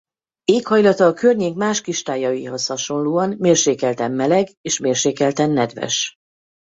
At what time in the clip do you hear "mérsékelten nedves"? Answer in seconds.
4.79-6.13